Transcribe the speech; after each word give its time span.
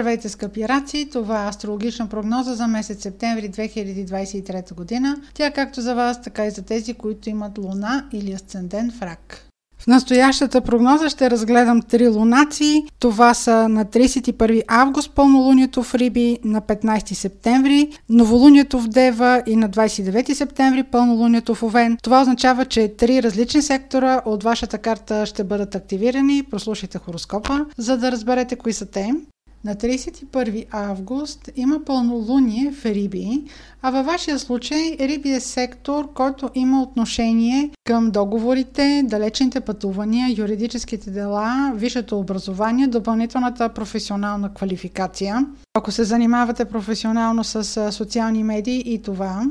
Здравейте, 0.00 0.28
скъпи 0.28 0.68
раци! 0.68 1.08
Това 1.12 1.44
е 1.44 1.48
астрологична 1.48 2.08
прогноза 2.08 2.54
за 2.54 2.66
месец 2.66 3.02
септември 3.02 3.50
2023 3.50 4.74
година. 4.74 5.16
Тя 5.34 5.46
е 5.46 5.52
както 5.52 5.80
за 5.80 5.94
вас, 5.94 6.22
така 6.22 6.46
и 6.46 6.50
за 6.50 6.62
тези, 6.62 6.94
които 6.94 7.28
имат 7.28 7.58
луна 7.58 8.04
или 8.12 8.32
асцендент 8.32 8.92
в 8.92 9.02
рак. 9.02 9.46
В 9.78 9.86
настоящата 9.86 10.60
прогноза 10.60 11.08
ще 11.08 11.30
разгледам 11.30 11.82
три 11.82 12.08
лунации. 12.08 12.82
Това 12.98 13.34
са 13.34 13.68
на 13.68 13.84
31 13.84 14.62
август 14.68 15.14
пълнолунието 15.14 15.82
в 15.82 15.94
Риби, 15.94 16.38
на 16.44 16.60
15 16.60 17.12
септември 17.12 17.88
новолунието 18.08 18.80
в 18.80 18.88
Дева 18.88 19.42
и 19.46 19.56
на 19.56 19.70
29 19.70 20.32
септември 20.32 20.82
пълнолунието 20.82 21.54
в 21.54 21.62
Овен. 21.62 21.96
Това 22.02 22.20
означава, 22.20 22.64
че 22.64 22.88
три 22.96 23.22
различни 23.22 23.62
сектора 23.62 24.22
от 24.24 24.42
вашата 24.42 24.78
карта 24.78 25.26
ще 25.26 25.44
бъдат 25.44 25.74
активирани. 25.74 26.42
Прослушайте 26.50 26.98
хороскопа, 26.98 27.66
за 27.78 27.98
да 27.98 28.12
разберете 28.12 28.56
кои 28.56 28.72
са 28.72 28.86
те. 28.86 29.14
На 29.64 29.74
31 29.74 30.66
август 30.70 31.50
има 31.56 31.84
пълнолуние 31.84 32.72
в 32.72 32.84
Риби, 32.84 33.44
а 33.82 33.90
във 33.90 34.06
вашия 34.06 34.38
случай 34.38 34.96
Риби 35.00 35.30
е 35.30 35.40
сектор, 35.40 36.12
който 36.12 36.50
има 36.54 36.82
отношение 36.82 37.70
към 37.84 38.10
договорите, 38.10 39.02
далечните 39.04 39.60
пътувания, 39.60 40.34
юридическите 40.38 41.10
дела, 41.10 41.72
висшето 41.74 42.18
образование, 42.18 42.86
допълнителната 42.86 43.68
професионална 43.68 44.54
квалификация. 44.54 45.46
Ако 45.74 45.92
се 45.92 46.04
занимавате 46.04 46.64
професионално 46.64 47.44
с 47.44 47.92
социални 47.92 48.44
медии 48.44 48.82
и 48.86 49.02
това, 49.02 49.42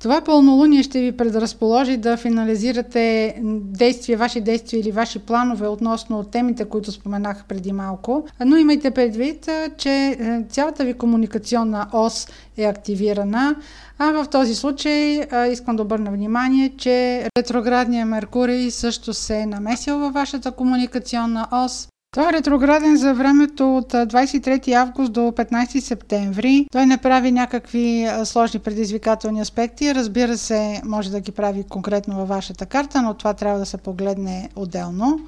това 0.00 0.20
пълнолуние 0.20 0.82
ще 0.82 1.00
ви 1.00 1.12
предразположи 1.12 1.96
да 1.96 2.16
финализирате 2.16 3.34
действия, 3.62 4.18
ваши 4.18 4.40
действия 4.40 4.80
или 4.80 4.90
ваши 4.90 5.18
планове 5.18 5.68
относно 5.68 6.24
темите, 6.24 6.64
които 6.64 6.92
споменах 6.92 7.44
преди 7.48 7.72
малко. 7.72 8.24
Но 8.44 8.56
имайте 8.56 8.90
предвид, 8.90 9.48
че 9.76 9.90
е, 9.90 10.44
цялата 10.48 10.84
ви 10.84 10.94
комуникационна 10.94 11.88
ос 11.92 12.28
е 12.56 12.64
активирана. 12.64 13.56
А 13.98 14.12
в 14.12 14.26
този 14.30 14.54
случай 14.54 15.26
искам 15.50 15.76
да 15.76 15.82
обърна 15.82 16.10
внимание, 16.10 16.72
че 16.76 17.26
ретроградния 17.38 18.06
Меркурий 18.06 18.70
също 18.70 19.14
се 19.14 19.38
е 19.38 19.46
намесил 19.46 19.98
във 19.98 20.12
вашата 20.12 20.52
комуникационна 20.52 21.48
ос. 21.52 21.88
Той 22.14 22.28
е 22.28 22.32
ретрограден 22.32 22.96
за 22.96 23.14
времето 23.14 23.76
от 23.76 23.92
23 23.92 24.72
август 24.72 25.12
до 25.12 25.20
15 25.20 25.80
септември. 25.80 26.66
Той 26.72 26.86
не 26.86 26.98
прави 26.98 27.32
някакви 27.32 28.08
сложни 28.24 28.60
предизвикателни 28.60 29.40
аспекти. 29.40 29.94
Разбира 29.94 30.38
се, 30.38 30.82
може 30.84 31.10
да 31.10 31.20
ги 31.20 31.32
прави 31.32 31.64
конкретно 31.68 32.16
във 32.16 32.28
вашата 32.28 32.66
карта, 32.66 33.02
но 33.02 33.14
това 33.14 33.34
трябва 33.34 33.58
да 33.58 33.66
се 33.66 33.76
погледне 33.76 34.48
отделно. 34.56 35.20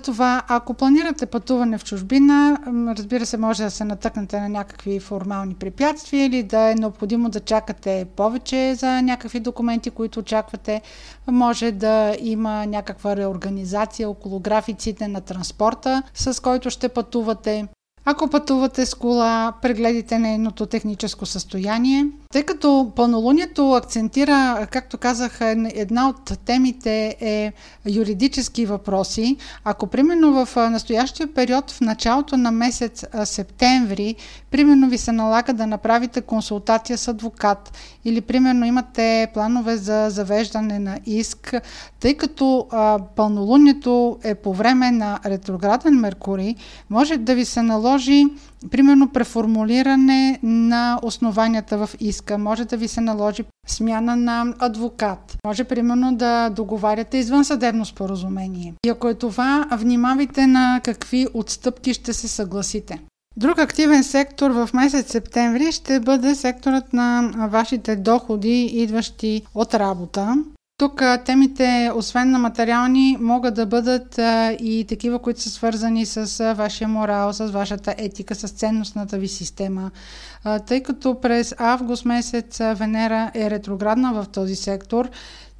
Това, 0.00 0.42
ако 0.48 0.74
планирате 0.74 1.26
пътуване 1.26 1.78
в 1.78 1.84
чужбина, 1.84 2.58
разбира 2.98 3.26
се, 3.26 3.36
може 3.36 3.62
да 3.62 3.70
се 3.70 3.84
натъкнете 3.84 4.40
на 4.40 4.48
някакви 4.48 5.00
формални 5.00 5.54
препятствия 5.54 6.26
или 6.26 6.42
да 6.42 6.70
е 6.70 6.74
необходимо 6.74 7.28
да 7.28 7.40
чакате 7.40 8.06
повече 8.16 8.74
за 8.74 9.02
някакви 9.02 9.40
документи, 9.40 9.90
които 9.90 10.20
очаквате. 10.20 10.82
Може 11.26 11.72
да 11.72 12.16
има 12.20 12.66
някаква 12.66 13.16
реорганизация 13.16 14.10
около 14.10 14.40
графиците 14.40 15.08
на 15.08 15.20
транспорта, 15.20 16.02
с 16.14 16.42
който 16.42 16.70
ще 16.70 16.88
пътувате. 16.88 17.68
Ако 18.10 18.28
пътувате 18.28 18.86
с 18.86 18.94
кола, 18.94 19.52
прегледите 19.62 20.18
нейното 20.18 20.66
техническо 20.66 21.26
състояние. 21.26 22.06
Тъй 22.32 22.42
като 22.42 22.92
пълнолунието 22.96 23.72
акцентира, 23.72 24.66
както 24.70 24.98
казах, 24.98 25.38
една 25.74 26.08
от 26.08 26.38
темите 26.44 27.16
е 27.20 27.52
юридически 27.90 28.66
въпроси. 28.66 29.36
Ако 29.64 29.86
примерно 29.86 30.46
в 30.46 30.56
настоящия 30.70 31.34
период, 31.34 31.70
в 31.70 31.80
началото 31.80 32.36
на 32.36 32.50
месец 32.50 33.04
септември, 33.24 34.14
примерно 34.50 34.88
ви 34.88 34.98
се 34.98 35.12
налага 35.12 35.52
да 35.52 35.66
направите 35.66 36.20
консултация 36.20 36.98
с 36.98 37.08
адвокат 37.08 37.72
или 38.04 38.20
примерно 38.20 38.66
имате 38.66 39.28
планове 39.34 39.76
за 39.76 40.06
завеждане 40.10 40.78
на 40.78 40.98
иск, 41.06 41.54
тъй 42.00 42.14
като 42.14 42.66
пълнолунието 43.16 44.18
е 44.22 44.34
по 44.34 44.54
време 44.54 44.90
на 44.90 45.20
ретрограден 45.26 45.94
Меркурий, 45.94 46.54
може 46.90 47.16
да 47.16 47.34
ви 47.34 47.44
се 47.44 47.62
наложи 47.62 47.97
примерно 48.70 49.08
преформулиране 49.08 50.38
на 50.42 51.00
основанията 51.02 51.78
в 51.78 51.90
иска, 52.00 52.38
може 52.38 52.64
да 52.64 52.76
ви 52.76 52.88
се 52.88 53.00
наложи 53.00 53.44
смяна 53.66 54.16
на 54.16 54.54
адвокат, 54.58 55.36
може 55.46 55.64
примерно 55.64 56.14
да 56.16 56.50
договаряте 56.50 57.18
извън 57.18 57.44
съдебно 57.44 57.84
споразумение. 57.84 58.74
И 58.86 58.88
ако 58.88 59.08
е 59.08 59.14
това, 59.14 59.66
внимавайте 59.72 60.46
на 60.46 60.80
какви 60.84 61.26
отстъпки 61.34 61.94
ще 61.94 62.12
се 62.12 62.28
съгласите. 62.28 62.98
Друг 63.36 63.58
активен 63.58 64.04
сектор 64.04 64.50
в 64.50 64.70
месец 64.74 65.10
септември 65.10 65.72
ще 65.72 66.00
бъде 66.00 66.34
секторът 66.34 66.92
на 66.92 67.32
вашите 67.50 67.96
доходи, 67.96 68.62
идващи 68.64 69.42
от 69.54 69.74
работа. 69.74 70.36
Тук 70.78 71.02
темите, 71.24 71.90
освен 71.94 72.30
на 72.30 72.38
материални, 72.38 73.16
могат 73.20 73.54
да 73.54 73.66
бъдат 73.66 74.18
и 74.60 74.86
такива, 74.88 75.18
които 75.18 75.40
са 75.40 75.50
свързани 75.50 76.06
с 76.06 76.54
вашия 76.54 76.88
морал, 76.88 77.32
с 77.32 77.46
вашата 77.46 77.94
етика, 77.98 78.34
с 78.34 78.48
ценностната 78.48 79.18
ви 79.18 79.28
система. 79.28 79.90
Тъй 80.66 80.82
като 80.82 81.20
през 81.20 81.54
август 81.58 82.04
месец 82.04 82.58
Венера 82.58 83.30
е 83.34 83.50
ретроградна 83.50 84.12
в 84.12 84.26
този 84.28 84.56
сектор, 84.56 85.08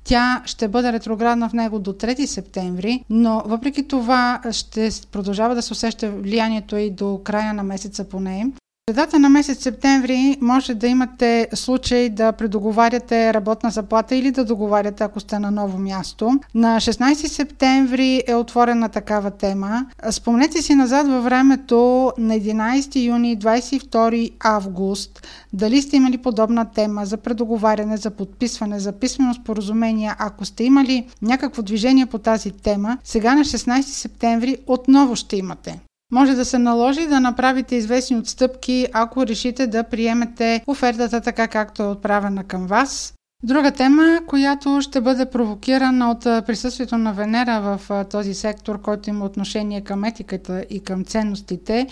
тя 0.05 0.43
ще 0.45 0.69
бъде 0.69 0.93
ретроградна 0.93 1.49
в 1.49 1.53
него 1.53 1.79
до 1.79 1.93
3 1.93 2.27
септември, 2.27 3.05
но 3.11 3.43
въпреки 3.47 3.89
това 3.89 4.41
ще 4.51 4.91
продължава 5.13 5.55
да 5.55 5.63
се 5.63 5.73
усеща 5.73 6.11
влиянието 6.11 6.77
и 6.77 6.91
до 6.91 7.21
края 7.25 7.55
на 7.55 7.63
месеца 7.63 8.05
по 8.05 8.21
нея 8.21 8.51
средата 8.89 9.19
на 9.19 9.29
месец 9.29 9.63
септември 9.63 10.37
може 10.41 10.75
да 10.75 10.87
имате 10.87 11.49
случай 11.55 12.09
да 12.09 12.33
предоговаряте 12.33 13.35
работна 13.35 13.71
заплата 13.71 14.17
или 14.17 14.31
да 14.31 14.45
договаряте, 14.45 15.05
ако 15.05 15.21
сте 15.21 15.39
на 15.39 15.51
ново 15.51 15.79
място. 15.79 16.41
На 16.55 16.77
16 16.77 17.15
септември 17.15 18.23
е 18.27 18.35
отворена 18.35 18.89
такава 18.89 19.31
тема. 19.31 19.87
Спомнете 20.11 20.63
си 20.63 20.75
назад 20.75 21.09
във 21.09 21.25
времето 21.25 22.13
на 22.19 22.35
11 22.35 23.05
юни 23.05 23.39
22 23.39 24.31
август 24.41 25.27
дали 25.53 25.83
сте 25.83 25.97
имали 25.97 26.19
подобна 26.19 26.65
тема 26.65 27.07
за 27.07 27.17
предоговаряне, 27.17 27.97
за 27.97 28.11
подписване, 28.11 28.81
за 28.81 28.93
писмено 28.93 29.35
споразумение. 29.35 30.15
Ако 30.19 30.45
сте 30.45 30.65
имали 30.65 31.07
някакво 31.23 31.63
движение 31.63 32.07
по 32.07 32.19
тази 32.19 32.51
тема, 32.51 32.99
сега 33.05 33.35
на 33.35 33.45
16 33.45 33.81
септември 33.81 34.57
отново 34.67 35.17
ще 35.17 35.37
имате. 35.37 35.88
Може 36.13 36.35
да 36.35 36.45
се 36.45 36.59
наложи 36.59 37.07
да 37.07 37.21
направите 37.21 37.77
известни 37.77 38.17
отстъпки, 38.17 38.87
ако 38.93 39.27
решите 39.27 39.67
да 39.67 39.85
приемете 39.85 40.63
офертата 40.67 41.21
така 41.21 41.49
както 41.49 41.83
е 41.83 41.87
отправена 41.87 42.45
към 42.45 42.67
вас. 42.67 43.15
Друга 43.43 43.71
тема, 43.71 44.21
която 44.27 44.81
ще 44.81 45.01
бъде 45.01 45.31
провокирана 45.31 46.11
от 46.11 46.21
присъствието 46.21 46.99
на 46.99 47.13
Венера 47.13 47.61
в 47.61 48.05
този 48.11 48.35
сектор, 48.35 48.81
който 48.81 49.11
има 49.11 49.25
отношение 49.25 49.81
към 49.81 50.05
етиката 50.05 50.65
и 50.71 50.81
към 50.81 51.05
ценностите, 51.05 51.87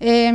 е 0.00 0.32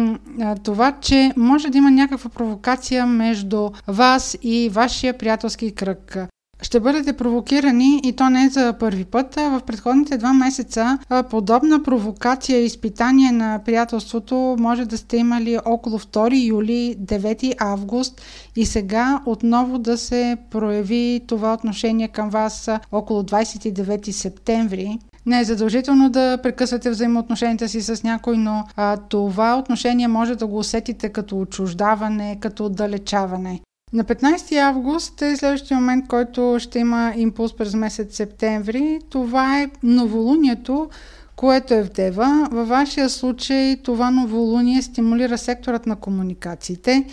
това, 0.63 0.91
че 0.91 1.31
може 1.37 1.69
да 1.69 1.77
има 1.77 1.91
някаква 1.91 2.29
провокация 2.29 3.05
между 3.05 3.69
вас 3.87 4.37
и 4.41 4.69
вашия 4.69 5.17
приятелски 5.17 5.71
кръг 5.71 6.17
ще 6.61 6.79
бъдете 6.79 7.13
провокирани 7.13 8.01
и 8.03 8.13
то 8.13 8.29
не 8.29 8.49
за 8.49 8.73
първи 8.79 9.05
път. 9.05 9.35
В 9.35 9.61
предходните 9.67 10.17
два 10.17 10.33
месеца 10.33 10.99
подобна 11.29 11.83
провокация 11.83 12.59
и 12.59 12.65
изпитание 12.65 13.31
на 13.31 13.59
приятелството 13.65 14.55
може 14.59 14.85
да 14.85 14.97
сте 14.97 15.17
имали 15.17 15.59
около 15.65 15.99
2 15.99 16.47
юли, 16.47 16.95
9 17.01 17.55
август 17.59 18.21
и 18.55 18.65
сега 18.65 19.21
отново 19.25 19.77
да 19.77 19.97
се 19.97 20.37
прояви 20.51 21.21
това 21.27 21.53
отношение 21.53 22.07
към 22.07 22.29
вас 22.29 22.69
около 22.91 23.23
29 23.23 24.11
септември. 24.11 24.99
Не 25.25 25.39
е 25.39 25.43
задължително 25.43 26.09
да 26.09 26.37
прекъсвате 26.43 26.89
взаимоотношенията 26.89 27.69
си 27.69 27.81
с 27.81 28.03
някой, 28.03 28.37
но 28.37 28.63
а, 28.75 28.97
това 28.97 29.57
отношение 29.57 30.07
може 30.07 30.35
да 30.35 30.47
го 30.47 30.57
усетите 30.57 31.09
като 31.09 31.39
отчуждаване, 31.39 32.37
като 32.39 32.65
отдалечаване. 32.65 33.61
На 33.93 34.03
15 34.03 34.57
август 34.57 35.21
е 35.21 35.35
следващия 35.35 35.79
момент, 35.79 36.07
който 36.07 36.55
ще 36.59 36.79
има 36.79 37.13
импулс 37.15 37.53
през 37.53 37.73
месец 37.73 38.15
септември. 38.15 38.99
Това 39.09 39.61
е 39.61 39.69
новолунието, 39.83 40.89
което 41.35 41.73
е 41.73 41.83
в 41.83 41.91
Дева. 41.91 42.47
Във 42.51 42.67
вашия 42.67 43.09
случай 43.09 43.77
това 43.83 44.11
новолуние 44.11 44.81
стимулира 44.81 45.37
секторът 45.37 45.85
на 45.85 45.95
комуникациите. 45.95 47.05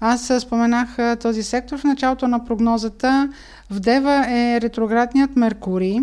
Аз 0.00 0.32
споменах 0.40 1.18
този 1.20 1.42
сектор 1.42 1.78
в 1.78 1.84
началото 1.84 2.28
на 2.28 2.44
прогнозата. 2.44 3.32
В 3.70 3.80
Дева 3.80 4.24
е 4.28 4.60
ретроградният 4.60 5.36
Меркурий. 5.36 5.98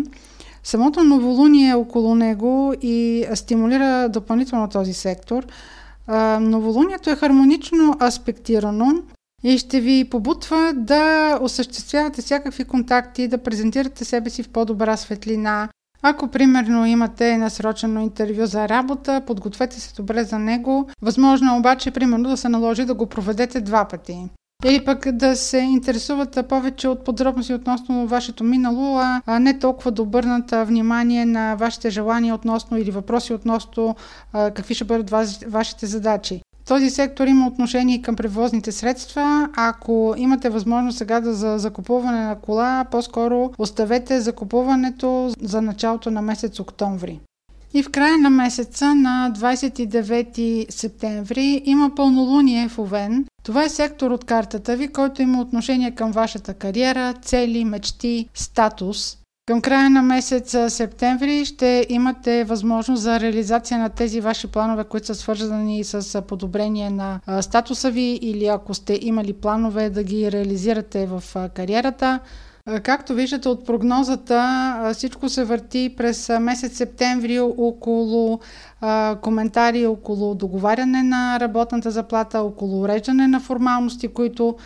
Самото 0.62 1.04
новолуние 1.04 1.70
е 1.70 1.74
около 1.74 2.14
него 2.14 2.74
и 2.82 3.26
стимулира 3.34 4.08
допълнително 4.08 4.68
този 4.68 4.92
сектор. 4.92 5.46
Новолунието 6.40 7.10
е 7.10 7.16
хармонично 7.16 7.96
аспектирано 8.02 9.02
и 9.44 9.58
ще 9.58 9.80
ви 9.80 10.04
побутва 10.10 10.72
да 10.76 11.38
осъществявате 11.42 12.22
всякакви 12.22 12.64
контакти, 12.64 13.28
да 13.28 13.38
презентирате 13.38 14.04
себе 14.04 14.30
си 14.30 14.42
в 14.42 14.48
по-добра 14.48 14.96
светлина, 14.96 15.68
Ако 16.02 16.28
примерно 16.28 16.86
имате 16.86 17.36
насрочено 17.36 18.00
интервю 18.00 18.46
за 18.46 18.68
работа, 18.68 19.22
подгответе 19.26 19.80
се 19.80 19.94
добре 19.94 20.24
за 20.24 20.38
него. 20.38 20.88
Възможно 21.02 21.54
е 21.54 21.58
обаче 21.58 21.90
примерно 21.90 22.28
да 22.28 22.36
се 22.36 22.48
наложи 22.48 22.84
да 22.84 22.94
го 22.94 23.06
проведете 23.06 23.60
два 23.60 23.84
пъти. 23.84 24.28
Или 24.64 24.84
пък 24.84 25.12
да 25.12 25.36
се 25.36 25.58
интересуват 25.58 26.38
повече 26.48 26.88
от 26.88 27.04
подробности 27.04 27.54
относно 27.54 28.06
вашето 28.06 28.44
минало, 28.44 29.00
а 29.26 29.38
не 29.38 29.58
толкова 29.58 29.90
да 29.90 30.02
обърнат 30.02 30.50
внимание 30.50 31.26
на 31.26 31.54
вашите 31.54 31.90
желания 31.90 32.34
относно 32.34 32.78
или 32.78 32.90
въпроси 32.90 33.32
относно 33.32 33.96
какви 34.32 34.74
ще 34.74 34.84
бъдат 34.84 35.10
вашите 35.46 35.86
задачи. 35.86 36.40
Този 36.70 36.90
сектор 36.90 37.26
има 37.26 37.46
отношение 37.46 38.02
към 38.02 38.16
превозните 38.16 38.72
средства. 38.72 39.48
Ако 39.56 40.14
имате 40.16 40.48
възможност 40.50 40.98
сега 40.98 41.20
да 41.20 41.34
за 41.34 41.58
закупуване 41.58 42.24
на 42.24 42.36
кола, 42.40 42.84
по-скоро 42.90 43.52
оставете 43.58 44.20
закупуването 44.20 45.32
за 45.40 45.62
началото 45.62 46.10
на 46.10 46.22
месец 46.22 46.60
октомври. 46.60 47.20
И 47.74 47.82
в 47.82 47.90
края 47.90 48.18
на 48.18 48.30
месеца, 48.30 48.94
на 48.94 49.32
29 49.36 50.70
септември, 50.70 51.62
има 51.64 51.94
пълнолуние 51.96 52.68
в 52.68 52.78
Овен. 52.78 53.24
Това 53.42 53.64
е 53.64 53.68
сектор 53.68 54.10
от 54.10 54.24
картата 54.24 54.76
ви, 54.76 54.88
който 54.88 55.22
има 55.22 55.40
отношение 55.40 55.90
към 55.90 56.12
вашата 56.12 56.54
кариера, 56.54 57.14
цели, 57.22 57.64
мечти, 57.64 58.28
статус. 58.34 59.19
Към 59.50 59.60
края 59.60 59.90
на 59.90 60.02
месец 60.02 60.56
септември 60.68 61.44
ще 61.44 61.86
имате 61.88 62.44
възможност 62.44 63.02
за 63.02 63.20
реализация 63.20 63.78
на 63.78 63.88
тези 63.88 64.20
ваши 64.20 64.46
планове, 64.46 64.84
които 64.84 65.06
са 65.06 65.14
свързани 65.14 65.84
с 65.84 66.22
подобрение 66.22 66.90
на 66.90 67.20
статуса 67.40 67.90
ви 67.90 68.18
или 68.22 68.46
ако 68.46 68.74
сте 68.74 68.98
имали 69.02 69.32
планове 69.32 69.90
да 69.90 70.02
ги 70.02 70.32
реализирате 70.32 71.06
в 71.06 71.22
кариерата. 71.54 72.20
Както 72.82 73.14
виждате 73.14 73.48
от 73.48 73.66
прогнозата, 73.66 74.92
всичко 74.94 75.28
се 75.28 75.44
върти 75.44 75.94
през 75.96 76.30
месец 76.40 76.76
септември 76.76 77.40
около 77.40 78.40
коментари, 79.20 79.86
около 79.86 80.34
договаряне 80.34 81.02
на 81.02 81.40
работната 81.40 81.90
заплата, 81.90 82.40
около 82.40 82.80
уреждане 82.80 83.26
на 83.28 83.40
формалности, 83.40 84.08
които 84.08 84.56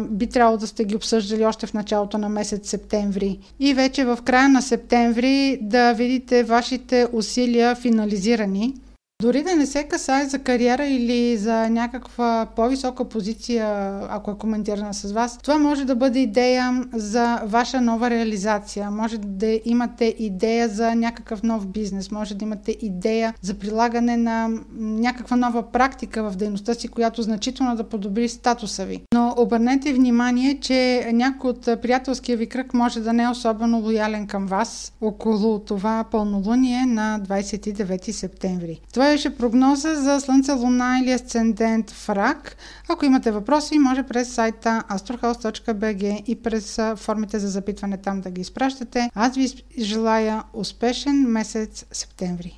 би 0.00 0.26
трябвало 0.26 0.56
да 0.58 0.66
сте 0.66 0.84
ги 0.84 0.96
обсъждали 0.96 1.44
още 1.44 1.66
в 1.66 1.74
началото 1.74 2.18
на 2.18 2.28
месец 2.28 2.68
септември. 2.68 3.38
И 3.60 3.74
вече 3.74 4.04
в 4.04 4.18
края 4.24 4.48
на 4.48 4.62
септември 4.62 5.58
да 5.62 5.92
видите 5.92 6.44
вашите 6.44 7.06
усилия 7.12 7.74
финализирани 7.74 8.74
дори 9.22 9.42
да 9.42 9.56
не 9.56 9.66
се 9.66 9.84
касае 9.84 10.26
за 10.26 10.38
кариера 10.38 10.86
или 10.86 11.36
за 11.36 11.70
някаква 11.70 12.46
по-висока 12.56 13.04
позиция, 13.04 13.98
ако 14.10 14.30
е 14.30 14.38
коментирана 14.38 14.94
с 14.94 15.12
вас, 15.12 15.38
това 15.38 15.58
може 15.58 15.84
да 15.84 15.94
бъде 15.94 16.18
идея 16.18 16.84
за 16.94 17.42
ваша 17.44 17.80
нова 17.80 18.10
реализация. 18.10 18.90
Може 18.90 19.18
да 19.18 19.60
имате 19.64 20.14
идея 20.18 20.68
за 20.68 20.94
някакъв 20.94 21.42
нов 21.42 21.66
бизнес, 21.66 22.10
може 22.10 22.34
да 22.34 22.44
имате 22.44 22.76
идея 22.80 23.34
за 23.42 23.54
прилагане 23.54 24.16
на 24.16 24.48
някаква 24.78 25.36
нова 25.36 25.62
практика 25.62 26.30
в 26.30 26.36
дейността 26.36 26.74
си, 26.74 26.88
която 26.88 27.22
значително 27.22 27.76
да 27.76 27.84
подобри 27.84 28.28
статуса 28.28 28.84
ви. 28.84 29.02
Но 29.14 29.34
обърнете 29.38 29.92
внимание, 29.92 30.58
че 30.60 31.10
някой 31.12 31.50
от 31.50 31.64
приятелския 31.64 32.36
ви 32.36 32.46
кръг 32.46 32.74
може 32.74 33.00
да 33.00 33.12
не 33.12 33.22
е 33.22 33.28
особено 33.28 33.78
лоялен 33.78 34.26
към 34.26 34.46
вас 34.46 34.92
около 35.00 35.58
това 35.58 36.04
пълнолуние 36.10 36.86
на 36.86 37.20
29 37.28 38.10
септември. 38.10 38.80
Това 38.92 39.11
беше 39.12 39.36
прогноза 39.36 39.94
за 39.94 40.20
Слънце, 40.20 40.52
Луна 40.52 41.00
или 41.02 41.12
Асцендент 41.12 41.90
в 41.90 42.08
Рак. 42.08 42.56
Ако 42.88 43.04
имате 43.04 43.30
въпроси, 43.30 43.78
може 43.78 44.02
през 44.02 44.34
сайта 44.34 44.84
astrohouse.bg 44.90 46.24
и 46.24 46.42
през 46.42 46.78
формите 46.96 47.38
за 47.38 47.48
запитване 47.48 47.96
там 47.96 48.20
да 48.20 48.30
ги 48.30 48.40
изпращате. 48.40 49.10
Аз 49.14 49.34
ви 49.34 49.64
желая 49.78 50.42
успешен 50.52 51.26
месец 51.28 51.84
септември. 51.92 52.50